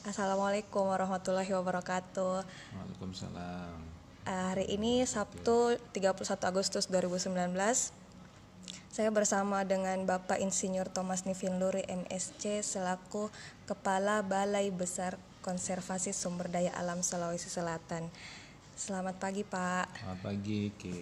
[0.00, 2.40] Assalamualaikum warahmatullahi wabarakatuh.
[2.72, 3.76] Waalaikumsalam.
[4.24, 7.92] Eh, hari ini Sabtu 31 Agustus 2019.
[8.88, 13.28] Saya bersama dengan Bapak Insinyur Thomas Nivin Luri MSC selaku
[13.68, 18.08] Kepala Balai Besar Konservasi Sumber Daya Alam Sulawesi Selatan.
[18.80, 20.00] Selamat pagi Pak.
[20.00, 20.96] Selamat pagi, Ki.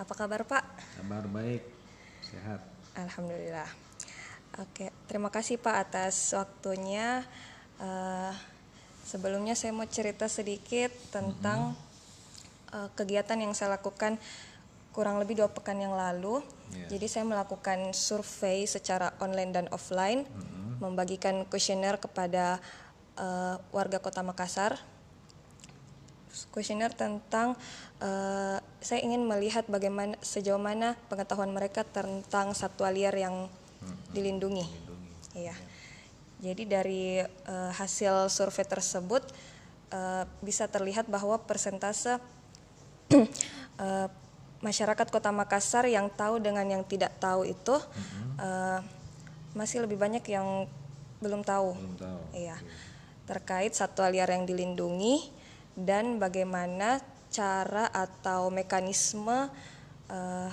[0.00, 0.64] Apa kabar Pak?
[1.04, 1.60] Kabar baik,
[2.24, 2.64] sehat.
[2.96, 3.68] Alhamdulillah.
[4.56, 7.28] Oke, terima kasih Pak atas waktunya.
[7.80, 8.34] Eh,
[9.06, 11.72] sebelumnya saya mau cerita sedikit tentang
[12.74, 14.20] eh, kegiatan yang saya lakukan
[14.92, 16.44] kurang lebih dua pekan yang lalu.
[16.72, 16.96] Iya.
[16.96, 20.28] Jadi saya melakukan survei secara online dan offline,
[20.80, 22.60] membagikan kuesioner kepada
[23.16, 24.76] eh, warga Kota Makassar
[26.52, 27.56] kuesioner tentang
[28.00, 33.48] eh, saya ingin melihat bagaimana sejauh mana pengetahuan mereka tentang satwa liar yang
[34.12, 34.64] dilindungi.
[35.36, 35.56] Iya.
[36.42, 39.22] Jadi dari eh, hasil survei tersebut
[39.94, 42.18] eh, bisa terlihat bahwa persentase
[43.14, 44.08] eh,
[44.58, 47.78] masyarakat Kota Makassar yang tahu dengan yang tidak tahu itu
[48.42, 48.78] eh,
[49.54, 50.66] masih lebih banyak yang
[51.22, 51.78] belum tahu.
[51.78, 52.20] Belum tahu.
[52.34, 52.58] Iya.
[53.22, 55.30] Terkait satwa liar yang dilindungi
[55.78, 56.98] dan bagaimana
[57.30, 59.46] cara atau mekanisme
[60.10, 60.50] eh,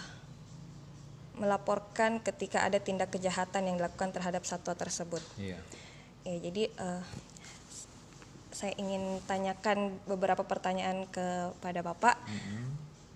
[1.40, 5.24] melaporkan ketika ada tindak kejahatan yang dilakukan terhadap satwa tersebut.
[5.40, 5.58] Iya.
[6.28, 7.04] Ya, jadi eh,
[8.52, 12.20] saya ingin tanyakan beberapa pertanyaan kepada Bapak.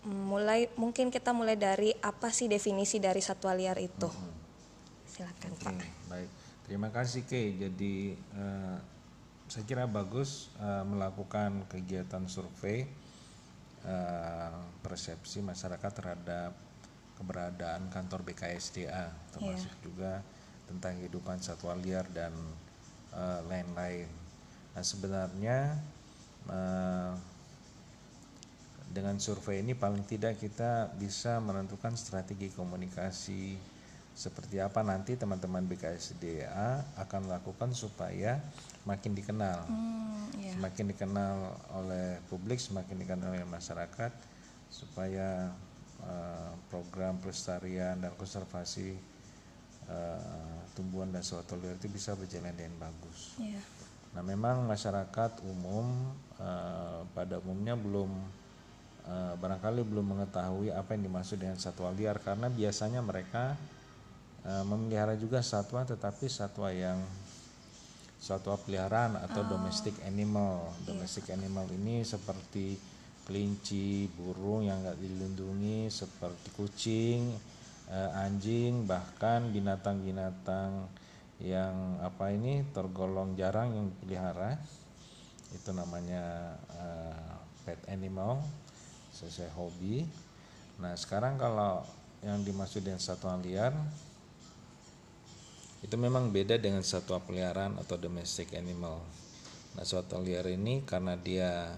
[0.07, 4.07] Mulai mungkin kita mulai dari apa sih definisi dari satwa liar itu?
[5.07, 5.75] Silakan Oke, Pak.
[6.07, 6.29] baik.
[6.63, 7.59] Terima kasih, Ki.
[7.59, 8.77] Jadi eh,
[9.51, 12.87] saya kira bagus eh, melakukan kegiatan survei
[13.83, 16.51] eh, persepsi masyarakat terhadap
[17.17, 20.23] keberadaan kantor BKSDA, termasuk juga
[20.67, 22.33] tentang kehidupan satwa liar dan
[23.13, 24.09] eh, lain-lain.
[24.73, 25.57] Nah, sebenarnya
[26.49, 27.13] eh,
[28.93, 33.57] dengan survei ini paling tidak kita bisa menentukan strategi komunikasi
[34.13, 38.37] seperti apa nanti teman-teman BKSDA akan lakukan supaya
[38.85, 39.65] makin dikenal.
[39.65, 40.53] Hmm, ya.
[40.53, 41.37] Semakin dikenal
[41.73, 44.13] oleh publik, semakin dikenal oleh masyarakat
[44.69, 45.49] supaya
[46.03, 48.95] eh, program pelestarian dan konservasi
[49.87, 53.37] eh, tumbuhan dan satwa liar itu bisa berjalan dengan bagus.
[53.37, 53.61] Ya.
[54.13, 55.89] Nah, memang masyarakat umum
[56.37, 58.09] eh, pada umumnya belum
[59.09, 63.57] eh, barangkali belum mengetahui apa yang dimaksud dengan satwa liar karena biasanya mereka
[64.45, 67.01] eh, memelihara juga satwa tetapi satwa yang
[68.23, 70.71] satwa peliharaan atau domestic animal.
[70.87, 72.92] Domestic animal ini seperti
[73.23, 77.31] kelinci, burung yang nggak dilindungi, seperti kucing,
[77.87, 80.87] eh, anjing, bahkan binatang-binatang
[81.43, 84.55] yang apa ini tergolong jarang yang dipelihara
[85.51, 88.43] itu namanya eh, pet animal
[89.13, 90.03] sesuai hobi.
[90.81, 91.85] Nah sekarang kalau
[92.23, 93.75] yang dimaksud dengan satwa liar
[95.83, 99.03] itu memang beda dengan satwa peliharaan atau domestic animal.
[99.75, 101.75] Nah satwa liar ini karena dia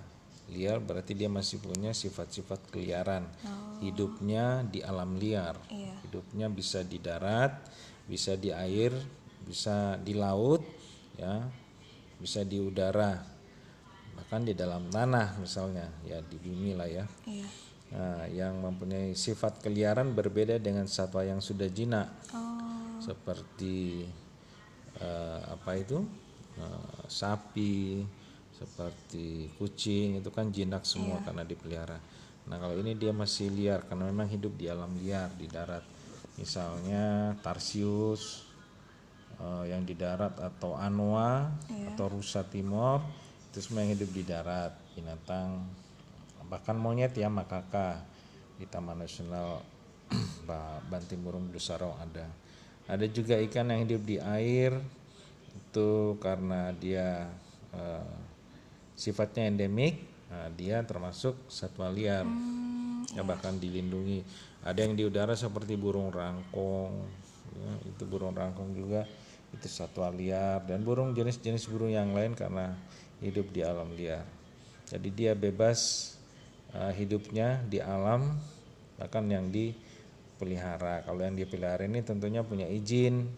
[0.51, 3.25] liar berarti dia masih punya sifat-sifat keliaran.
[3.81, 5.57] Hidupnya di alam liar.
[5.69, 5.95] Iya.
[6.05, 7.53] Hidupnya bisa di darat,
[8.05, 8.93] bisa di air,
[9.45, 10.61] bisa di laut,
[11.17, 11.45] ya,
[12.21, 13.17] bisa di udara,
[14.15, 17.05] bahkan di dalam tanah misalnya, ya di bumi lah ya.
[17.25, 17.47] Iya.
[17.85, 24.07] Nah, yang mempunyai sifat keliaran berbeda dengan satwa yang sudah jinak, Oh, seperti
[24.97, 26.01] eh, apa itu
[26.55, 27.99] Eh, sapi,
[28.55, 31.99] seperti kucing itu kan jinak semua karena dipelihara.
[32.47, 35.83] Nah kalau ini dia masih liar karena memang hidup di alam liar di darat.
[36.39, 38.47] Misalnya tarsius
[39.39, 41.51] eh, yang di darat atau anoa
[41.93, 43.03] atau rusa timor
[43.51, 45.63] itu semua yang hidup di darat binatang
[46.45, 47.99] bahkan monyet ya makaka
[48.55, 49.59] di Taman Nasional
[50.47, 52.29] Ba- Bantimurung Busarau ada.
[52.85, 54.77] Ada juga ikan yang hidup di air
[55.57, 57.25] itu karena dia
[57.73, 58.24] eh,
[58.95, 59.99] sifatnya endemik,
[60.31, 62.25] nah, dia termasuk satwa liar.
[63.13, 64.25] ya bahkan dilindungi.
[64.65, 67.05] Ada yang di udara seperti burung rangkong,
[67.53, 69.07] ya, itu burung rangkong juga
[69.55, 72.75] itu satwa liar dan burung jenis-jenis burung yang lain karena
[73.23, 74.27] hidup di alam liar.
[74.91, 76.11] Jadi dia bebas
[76.75, 78.35] eh, hidupnya di alam
[78.99, 81.07] bahkan yang dipelihara.
[81.07, 83.31] Kalau yang dipelihara ini tentunya punya izin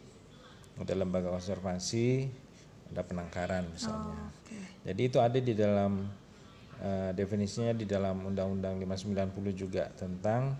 [0.77, 2.29] ada lembaga konservasi,
[2.93, 4.29] ada penangkaran misalnya.
[4.29, 4.61] oke.
[4.87, 6.07] Jadi itu ada di dalam
[6.79, 10.55] eh, definisinya di dalam Undang-Undang 590 juga tentang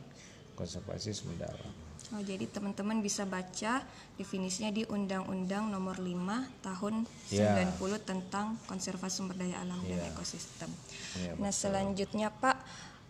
[0.59, 1.73] konservasi sumber daya alam.
[2.07, 3.83] Oh, jadi teman-teman bisa baca
[4.15, 7.55] definisinya di Undang-Undang Nomor 5 Tahun Ya.
[7.55, 10.11] 90 tentang konservasi sumber daya alam dan Ya.
[10.11, 10.71] ekosistem.
[11.19, 12.57] Ya, nah, selanjutnya Pak,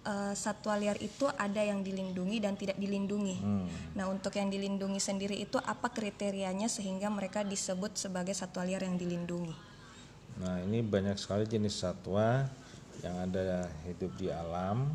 [0.06, 3.38] eh, satwa liar itu ada yang dilindungi dan tidak dilindungi.
[3.38, 3.69] Hmm.
[3.94, 8.98] Nah, untuk yang dilindungi sendiri itu apa kriterianya sehingga mereka disebut sebagai satwa liar yang
[8.98, 9.76] dilindungi?
[10.38, 12.45] Nah, ini banyak sekali jenis satwa
[13.01, 14.89] yang ada hidup di alam.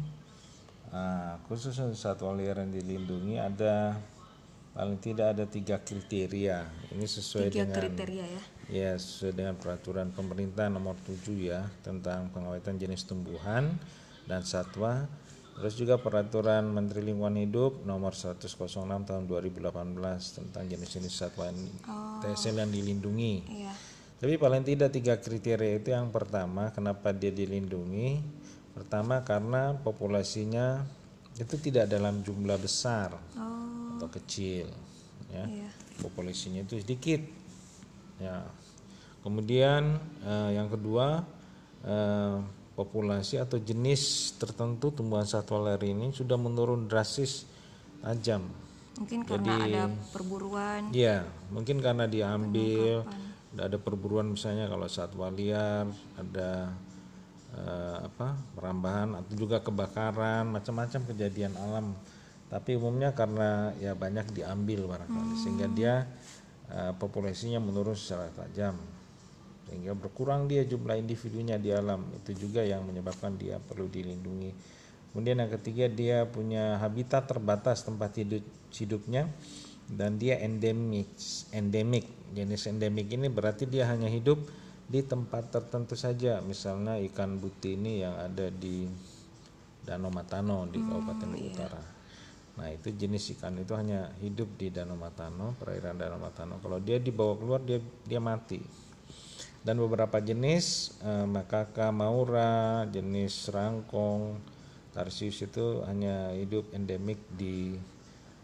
[0.93, 3.97] Nah, khusus untuk satwa liar yang dilindungi ada
[4.73, 6.65] paling tidak ada tiga kriteria.
[6.93, 8.43] Ini sesuai Tiga dengan kriteria ya.
[8.73, 13.77] ya sesuai dengan peraturan pemerintah nomor 7 ya tentang pengawetan jenis tumbuhan
[14.25, 15.05] dan satwa.
[15.53, 18.49] Terus juga peraturan Menteri Lingkungan Hidup nomor 106
[18.89, 19.69] tahun 2018
[20.33, 21.61] tentang jenis-jenis satwa yang
[22.25, 23.35] TSL yang dilindungi.
[23.53, 23.75] Iya.
[24.23, 28.23] Tapi paling tidak tiga kriteria itu yang pertama kenapa dia dilindungi?
[28.71, 30.87] Pertama karena populasinya
[31.35, 34.71] itu tidak dalam jumlah besar Oh, atau kecil,
[35.27, 35.45] ya.
[35.51, 35.69] iya.
[35.99, 37.19] Populasinya itu sedikit,
[38.23, 38.47] ya.
[39.27, 41.27] Kemudian eh, yang kedua
[41.83, 42.37] eh,
[42.79, 47.43] populasi atau jenis tertentu tumbuhan satwa liar ini sudah menurun drastis
[48.07, 48.47] tajam.
[49.03, 49.85] Mungkin karena ada
[50.15, 50.95] perburuan.
[50.95, 53.03] Iya, mungkin karena diambil,
[53.61, 55.85] ada perburuan misalnya kalau satwa liar,
[56.17, 56.73] ada
[57.53, 61.93] eh, apa perambahan atau juga kebakaran, macam-macam kejadian alam.
[62.49, 65.95] Tapi umumnya karena ya banyak diambil barangkali, sehingga dia
[66.73, 68.77] eh, populasinya menurun secara tajam,
[69.69, 72.09] sehingga berkurang dia jumlah individunya di alam.
[72.17, 74.81] Itu juga yang menyebabkan dia perlu dilindungi.
[75.13, 78.41] Kemudian yang ketiga dia punya habitat terbatas tempat hidup
[78.73, 79.29] hidupnya
[79.89, 81.09] dan dia endemik.
[81.51, 84.39] Endemik jenis endemik ini berarti dia hanya hidup
[84.87, 86.45] di tempat tertentu saja.
[86.45, 88.87] Misalnya ikan buti ini yang ada di
[89.83, 91.83] Danau Matano di Kabupaten Utara.
[92.53, 96.61] Nah itu jenis ikan itu hanya hidup di Danau Matano, perairan Danau Matano.
[96.61, 98.83] Kalau dia dibawa keluar dia dia mati
[99.63, 104.39] dan beberapa jenis eh, makaka maura, jenis rangkong,
[104.91, 107.79] tarsius itu hanya hidup endemik di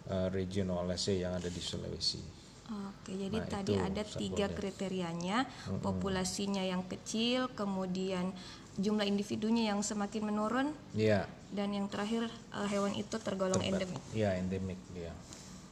[0.09, 2.21] eh, region Olese yang ada di Sulawesi.
[2.69, 5.49] Oke, jadi Nah, tadi ada tiga kriterianya,
[5.81, 8.37] populasinya yang kecil, kemudian
[8.77, 13.97] jumlah individunya yang semakin menurun, Iya, dan yang terakhir eh, hewan itu tergolong endemik.
[14.13, 15.17] iya endemik dia.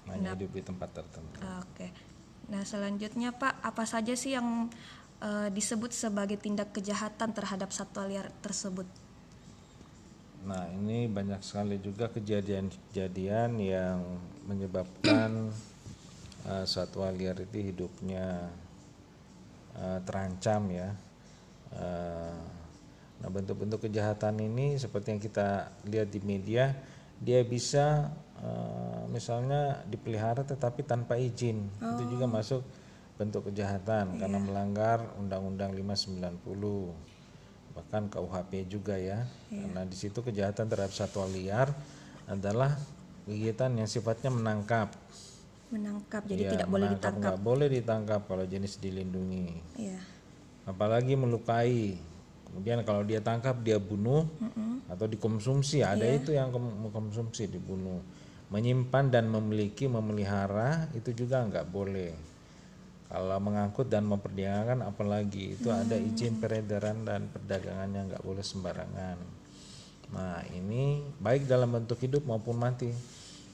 [0.09, 1.37] Hanya hidup di tempat tertentu.
[1.61, 1.93] Oke.
[2.49, 4.73] Nah, selanjutnya Pak, apa saja sih yang
[5.21, 8.89] eh, disebut sebagai tindak kejahatan terhadap satwa liar tersebut?
[10.47, 13.99] Nah, ini banyak sekali juga kejadian-kejadian yang
[14.47, 15.51] menyebabkan
[16.47, 18.47] eh, satwa liar itu hidupnya
[19.75, 20.95] eh, terancam ya.
[21.75, 22.39] Eh,
[23.19, 26.79] nah, bentuk-bentuk kejahatan ini seperti yang kita lihat di media,
[27.19, 31.67] dia bisa eh, misalnya dipelihara tetapi tanpa izin.
[31.83, 32.63] Itu juga masuk
[33.19, 37.16] bentuk kejahatan karena melanggar Undang-Undang 590
[37.77, 39.29] bahkan KUHP juga ya.
[39.53, 41.69] Karena di situ kejahatan terhadap satwa liar
[42.25, 42.73] adalah
[43.29, 44.97] kegiatan yang sifatnya menangkap.
[45.69, 47.03] Menangkap, jadi Ya, tidak boleh menangkap.
[47.13, 47.21] ditangkap.
[47.21, 49.47] nggak boleh ditangkap kalau jenis dilindungi.
[49.77, 50.01] Iya.
[50.67, 51.95] apalagi melukai.
[52.51, 54.27] Kemudian kalau dia tangkap dia bunuh
[54.91, 55.87] atau dikonsumsi.
[55.87, 58.03] Ada itu yang mengkonsumsi dibunuh.
[58.51, 62.11] Menyimpan dan memiliki memelihara itu juga nggak boleh
[63.07, 69.19] kalau mengangkut dan memperdagangkan apalagi itu ada izin peredaran dan perdagangannya nggak boleh sembarangan.
[70.11, 72.91] Nah ini baik dalam bentuk hidup maupun mati.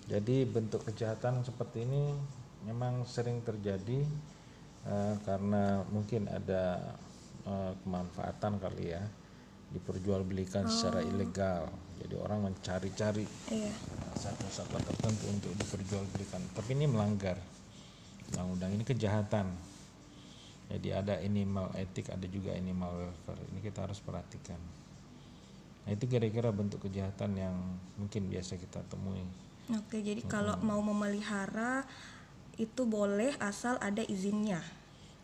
[0.08, 2.16] Jadi bentuk kejahatan seperti ini
[2.64, 4.02] memang sering terjadi
[4.88, 6.96] eh, karena mungkin ada
[7.44, 9.04] eh, kemanfaatan kali ya
[9.72, 11.68] diperjualbelikan secara ilegal.
[12.00, 13.72] Jadi orang mencari-cari Iya.
[14.16, 16.40] satwa-satwa tertentu untuk diperjualbelikan.
[16.56, 17.36] Tapi ini melanggar
[18.32, 19.52] undang-undang ini kejahatan.
[20.72, 23.44] Jadi ada animal etik ada juga animal welfare.
[23.52, 24.56] Ini kita harus perhatikan.
[25.84, 27.54] Nah itu kira-kira bentuk kejahatan yang
[28.00, 29.20] mungkin biasa kita temui.
[29.76, 31.84] Oke, jadi kalau mau memelihara
[32.56, 34.64] itu boleh asal ada izinnya.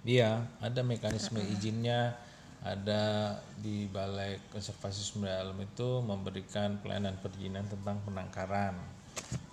[0.07, 2.17] Iya, ada mekanisme izinnya,
[2.63, 8.79] ada di Balai Konservasi Sumber Daya Alam itu memberikan pelayanan perizinan tentang penangkaran.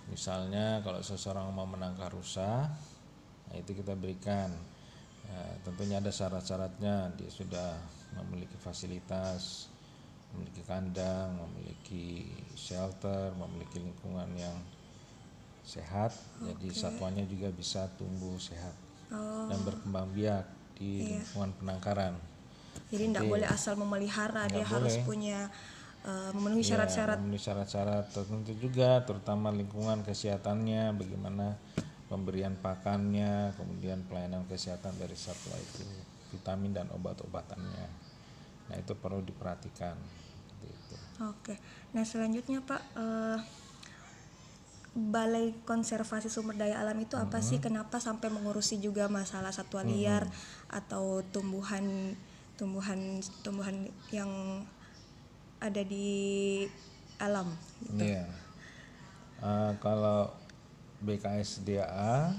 [0.06, 2.70] Misalnya kalau seseorang mau menangkar rusa,
[3.58, 4.52] itu kita berikan.
[5.26, 7.74] Ya, tentunya ada syarat-syaratnya, dia sudah
[8.14, 9.66] memiliki fasilitas,
[10.32, 14.54] memiliki kandang, memiliki shelter, memiliki lingkungan yang
[15.66, 18.70] sehat, jadi satwanya juga bisa tumbuh sehat
[19.06, 20.42] Oh, dan berkembang biak
[20.74, 22.14] di lingkungan penangkaran.
[22.90, 25.46] jadi tidak boleh asal memelihara, dia harus punya
[26.02, 27.18] eh, memenuhi Ya, syarat-syarat.
[27.18, 31.54] memenuhi syarat-syarat tertentu juga terutama lingkungan kesehatannya bagaimana
[32.06, 35.82] pemberian pakannya kemudian pelayanan kesehatan dari satwa itu
[36.30, 37.88] vitamin dan obat-obatannya
[38.66, 40.96] nah itu perlu diperhatikan Seperti itu.
[41.22, 41.54] Oke,
[41.94, 43.38] nah selanjutnya Pak, eh,
[44.96, 47.60] Balai Konservasi Sumber Daya Alam itu apa sih?
[47.60, 50.24] Kenapa sampai mengurusi juga masalah satwa liar
[50.72, 52.16] atau tumbuhan,
[52.56, 54.64] tumbuhan, tumbuhan yang
[55.60, 56.64] ada di
[57.20, 57.52] alam?
[57.92, 58.24] Iya.
[59.44, 60.32] Eh, kalau
[61.00, 62.32] BKSDA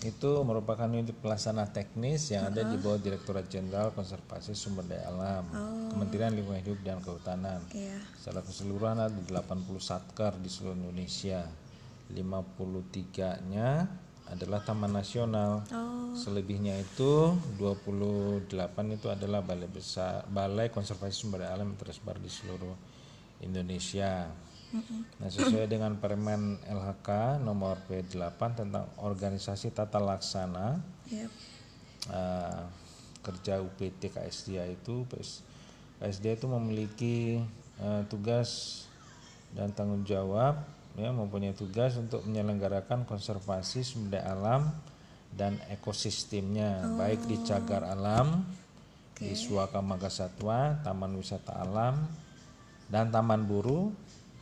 [0.00, 5.44] itu merupakan unit pelaksana teknis yang ada di bawah Direktorat Jenderal Konservasi Sumber Daya Alam,
[5.92, 7.60] Kementerian Lingkungan Hidup dan Kehutanan.
[7.76, 8.00] Iya.
[8.16, 9.44] Secara keseluruhan ada 80
[9.76, 11.44] satker di seluruh Indonesia.
[12.10, 13.68] 53-nya
[14.30, 15.68] adalah taman nasional.
[15.68, 18.48] Oh, Selebihnya itu 28
[18.96, 22.72] itu adalah balai besar balai konservasi sumber daya alam yang tersebar di seluruh
[23.44, 24.32] Indonesia.
[25.18, 30.78] Nah, sesuai dengan Permen LHK nomor P8 tentang organisasi tata laksana
[31.10, 31.26] iya.
[32.06, 32.62] eh,
[33.20, 35.02] kerja UPT KSDA itu
[35.98, 37.16] KSDA itu memiliki
[37.82, 38.82] eh, tugas
[39.50, 40.62] dan tanggung jawab
[40.94, 44.62] ya mempunyai tugas untuk menyelenggarakan konservasi sumber daya alam
[45.34, 48.42] dan ekosistemnya baik di cagar alam
[49.20, 52.08] di Suaka Magasatwa, Taman Wisata Alam
[52.88, 53.92] dan Taman Buru.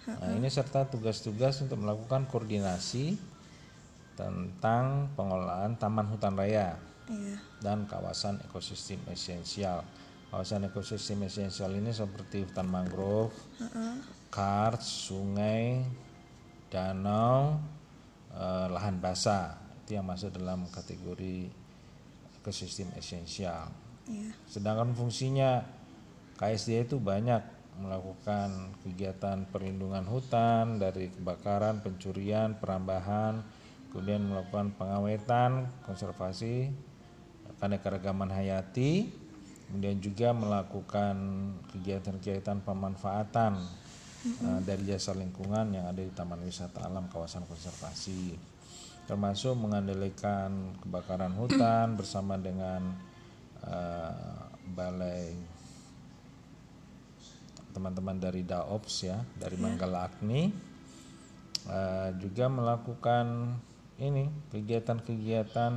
[0.09, 3.21] Nah, ini serta tugas-tugas untuk melakukan koordinasi
[4.17, 7.37] tentang pengelolaan taman hutan raya Iya.
[7.61, 9.85] dan kawasan ekosistem esensial.
[10.29, 13.33] Kawasan ekosistem esensial ini seperti hutan mangrove,
[14.29, 15.85] kars, sungai,
[16.69, 17.57] danau,
[18.33, 21.49] eh, lahan basah itu yang masuk dalam kategori
[22.41, 23.73] ekosistem esensial.
[24.05, 24.33] Iya.
[24.45, 25.65] Sedangkan fungsinya
[26.37, 27.41] KSDA itu banyak
[27.79, 33.41] melakukan kegiatan perlindungan hutan dari kebakaran, pencurian, perambahan,
[33.95, 36.69] kemudian melakukan pengawetan, konservasi
[37.59, 39.11] keanekaragaman hayati,
[39.69, 41.17] kemudian juga melakukan
[41.75, 43.59] kegiatan-kegiatan pemanfaatan
[44.27, 48.39] eh, dari jasa lingkungan yang ada di Taman Wisata Alam kawasan konservasi,
[49.11, 52.95] termasuk mengandalkan kebakaran hutan bersama dengan
[53.67, 55.58] eh, balai
[57.79, 60.51] teman-teman dari Daops ya dari Manggala Agni
[61.71, 63.55] eh, juga melakukan
[64.03, 65.73] ini kegiatan-kegiatan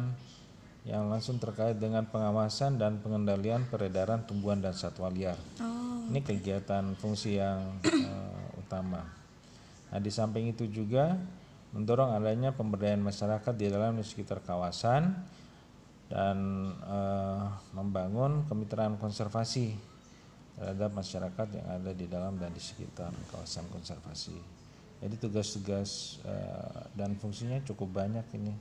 [0.82, 5.38] yang langsung terkait dengan pengawasan dan pengendalian peredaran tumbuhan dan satwa liar.
[5.62, 9.06] Oh, Ini kegiatan fungsi yang eh, utama.
[9.94, 11.22] Nah, di samping itu juga
[11.78, 15.14] mendorong adanya pemberdayaan masyarakat di dalam dan sekitar kawasan
[16.10, 16.38] dan
[16.82, 17.46] eh,
[17.78, 19.91] membangun kemitraan konservasi
[20.58, 24.36] terhadap masyarakat yang ada di dalam dan di sekitar kawasan konservasi.
[25.02, 28.54] Jadi tugas-tugas eh, dan fungsinya cukup banyak ini.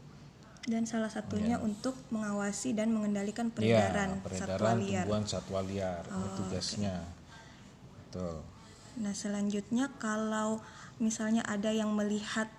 [0.60, 5.04] dan salah satunya untuk mengawasi dan mengendalikan Iya, peredaran, satwa peredaran liar.
[5.08, 6.02] tumbuhan satwa liar.
[6.04, 6.96] Ini tugasnya.
[8.06, 8.34] Betul.
[9.00, 10.60] Nah, selanjutnya kalau
[11.00, 12.52] misalnya ada yang melihat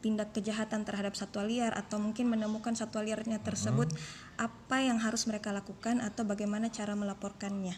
[0.00, 3.90] tindak kejahatan terhadap satwa liar atau mungkin menemukan satwa liarnya tersebut,
[4.38, 7.74] apa yang harus mereka lakukan atau bagaimana cara melaporkannya?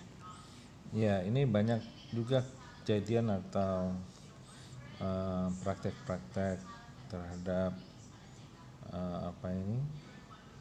[0.92, 1.80] Ya, ini banyak
[2.12, 2.44] juga
[2.82, 3.92] kejadian atau
[5.00, 6.60] eh, praktek-praktek
[7.08, 7.72] terhadap
[8.92, 9.80] eh, apa ini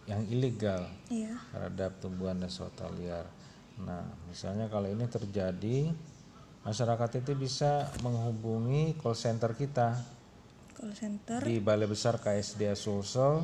[0.08, 1.36] yang ilegal Iya.
[1.52, 3.26] terhadap tumbuhan dan satwa liar.
[3.84, 5.94] Nah, misalnya kalau ini terjadi,
[6.64, 9.98] masyarakat itu bisa menghubungi call center kita
[10.78, 13.42] Call center di Balai Besar KSDA Sulsel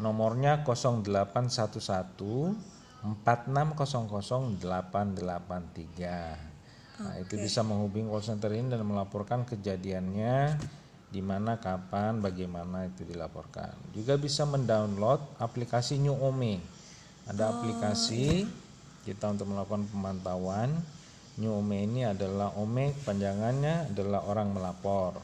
[0.00, 2.71] nomornya 0811
[3.02, 7.02] 4600 883.
[7.02, 10.54] Nah, itu bisa menghubungi call center ini dan melaporkan kejadiannya
[11.12, 13.74] di mana, kapan, bagaimana itu dilaporkan.
[13.92, 16.62] Juga bisa mendownload aplikasi New Ome.
[17.26, 18.46] Ada aplikasi
[19.02, 20.70] kita untuk melakukan pemantauan.
[21.42, 25.18] New Ome ini adalah Ome panjangannya adalah orang melapor.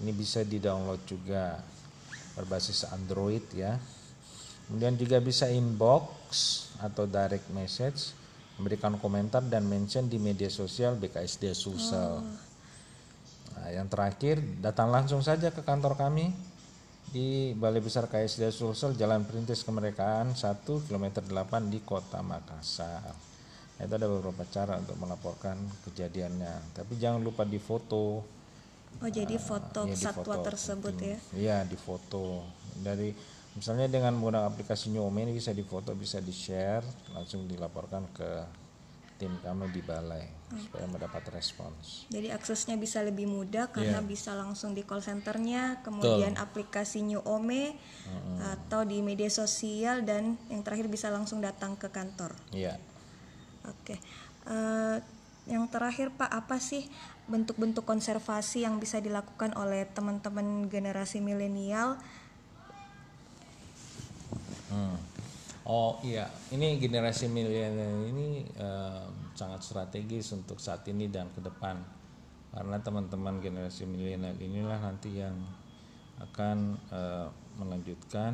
[0.00, 1.60] Ini bisa di-download juga
[2.34, 3.76] berbasis Android ya.
[4.66, 8.10] Kemudian juga bisa inbox atau direct message,
[8.58, 12.20] memberikan komentar dan mention di media sosial BKSD Sulsel.
[13.54, 16.34] Nah, yang terakhir datang langsung saja ke kantor kami
[17.12, 21.30] di Balai Besar KSD Sulsel Jalan Perintis Kemerdekaan 1 km 8
[21.70, 23.12] di Kota Makassar.
[23.76, 25.56] Nah, itu ada beberapa cara untuk melaporkan
[25.88, 26.74] kejadiannya.
[26.74, 28.24] Tapi jangan lupa difoto.
[29.00, 30.44] Oh, jadi foto Iya, di satwa foto.
[30.44, 31.18] tersebut ya.
[31.32, 32.44] Iya, di foto.
[32.78, 33.10] Dari
[33.56, 38.30] misalnya dengan menggunakan aplikasi New Home ini bisa difoto, bisa di-share, langsung dilaporkan ke
[39.20, 42.10] tim kami di balai supaya mendapat respons.
[42.10, 47.78] Jadi aksesnya bisa lebih mudah karena bisa langsung di call centernya, kemudian aplikasi New Ome
[48.42, 52.34] atau di media sosial dan yang terakhir bisa langsung datang ke kantor.
[52.50, 52.76] Iya.
[53.62, 53.94] Oke,
[54.42, 54.98] Eh,
[55.46, 56.86] yang terakhir Pak apa sih
[57.30, 61.98] bentuk-bentuk konservasi yang bisa dilakukan oleh teman-teman generasi milenial?
[64.72, 64.96] Hmm.
[65.62, 69.04] Oh iya, ini generasi milenial ini eh,
[69.36, 71.78] sangat strategis untuk saat ini dan ke depan.
[72.52, 75.36] Karena teman-teman generasi milenial inilah nanti yang
[76.18, 77.28] akan eh,
[77.60, 78.32] melanjutkan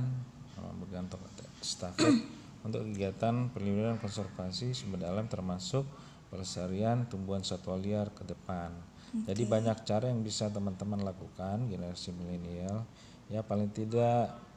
[0.56, 1.20] eh, bergantung
[1.60, 2.22] stafet
[2.66, 5.84] untuk kegiatan perlindungan konservasi sumber alam termasuk
[6.32, 8.72] pelestarian tumbuhan satwa liar ke depan.
[9.08, 12.84] Jadi banyak cara yang bisa teman-teman lakukan generasi milenial
[13.28, 14.47] ya paling tidak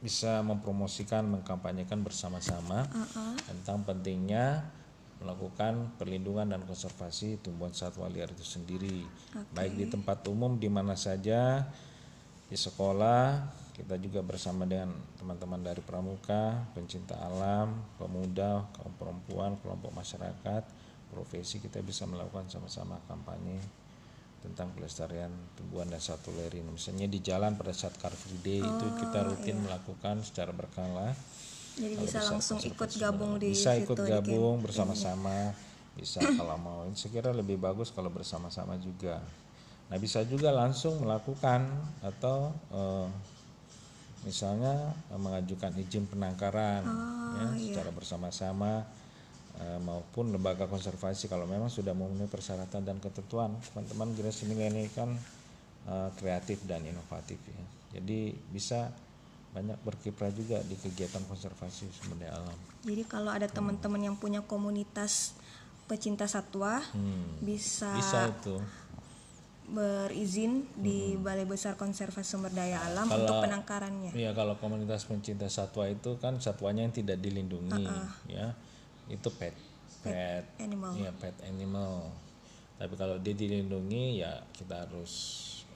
[0.00, 2.88] bisa mempromosikan mengkampanyekan bersama-sama
[3.44, 4.64] tentang pentingnya
[5.20, 9.04] melakukan perlindungan dan konservasi tumbuhan satwa liar itu sendiri.
[9.52, 11.68] Baik di tempat umum di mana saja
[12.48, 13.44] di sekolah
[13.76, 20.62] kita juga bersama dengan teman-teman dari pramuka pencinta alam pemuda kaum perempuan kelompok masyarakat
[21.08, 23.56] profesi kita bisa melakukan sama-sama kampanye
[24.40, 26.72] tentang pelestarian tumbuhan dan satwa liar ini.
[26.72, 31.12] Misalnya di jalan pada saat Car Free Day itu kita rutin melakukan secara berkala.
[31.76, 35.52] Jadi Kalau bisa langsung ikut gabung di bisa situ ikut di gabung bersama-sama.
[35.94, 36.80] Bisa kalau mau.
[36.88, 39.20] Ini saya kira lebih bagus kalau bersama-sama juga.
[39.92, 41.66] Nah bisa juga langsung melakukan
[42.00, 43.08] atau eh,
[44.24, 46.82] misalnya eh, mengajukan izin penangkaran
[47.36, 48.84] ya secara bersama-sama
[49.80, 53.52] maupun lembaga konservasi kalau memang sudah memenuhi persyaratan dan ketentuan.
[53.70, 55.10] Teman-teman generasi milenial kan
[55.86, 57.62] eh, kreatif dan inovatif ya.
[57.98, 58.88] Jadi bisa
[59.50, 62.58] banyak berkiprah juga di kegiatan konservasi sumber daya alam.
[62.86, 65.34] Jadi kalau ada teman-teman yang punya komunitas
[65.90, 66.78] pecinta satwa
[67.42, 67.98] bisa, Hmm.
[67.98, 68.56] bisa itu.
[69.70, 74.10] berizin di Balai Besar Konservasi Sumber Daya Alam untuk penangkarannya.
[74.18, 77.86] Iya kalau komunitas pencinta satwa itu kan satwanya yang tidak dilindungi
[78.26, 78.50] ya
[79.10, 79.54] itu pet
[80.00, 80.96] pet Animal.
[80.96, 82.08] ya pet animal.
[82.80, 85.12] Tapi kalau dia dilindungi ya kita harus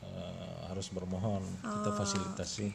[0.00, 1.44] eh, harus bermohon.
[1.60, 2.72] Kita fasilitasi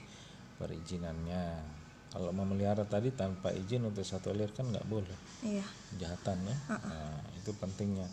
[0.62, 1.78] perizinannya.
[2.10, 5.18] Kalau memelihara tadi tanpa izin untuk satwa liar kan nggak boleh.
[5.46, 5.66] Iya.
[5.94, 6.58] kejahatan ya.
[6.70, 8.10] Nah, itu pentingnya.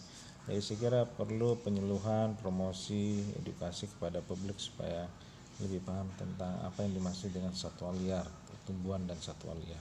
[0.46, 5.10] Jadi saya kira perlu penyuluhan promosi edukasi kepada publik supaya
[5.58, 8.28] lebih paham tentang apa yang dimaksud dengan satwa liar
[8.66, 9.80] tumbuhan dan satwa liar.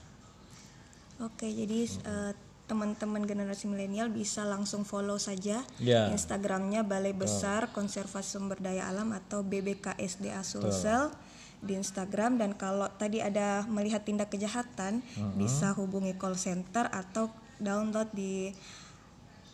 [1.20, 2.32] Oke, jadi eh,
[2.66, 6.10] teman-teman generasi milenial bisa langsung follow saja Ya.
[6.10, 11.14] Instagramnya Balai Besar Konservasi Sumber Daya Alam atau BBKSDA Sulsel
[11.62, 15.00] di Instagram dan kalau tadi ada melihat tindak kejahatan
[15.38, 18.52] bisa hubungi call center atau download di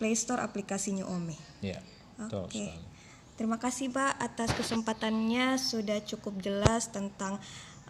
[0.00, 1.38] Play Store aplikasi New Ome.
[1.62, 1.78] ya
[2.18, 2.58] betul Oke.
[2.58, 2.90] sekali.
[3.32, 7.38] Terima kasih Pak atas kesempatannya sudah cukup jelas tentang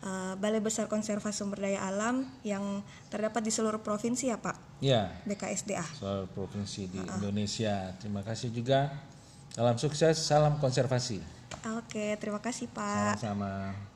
[0.04, 5.14] eh, Balai Besar Konservasi Sumber Daya Alam yang terdapat di seluruh provinsi ya Pak ya
[5.22, 5.86] BKSDA.
[5.94, 7.94] soal provinsi di Indonesia.
[8.02, 8.90] Terima kasih juga.
[9.54, 11.22] Salam sukses salam konservasi.
[11.78, 13.20] Oke, terima kasih Pak.
[13.22, 13.91] sama-sama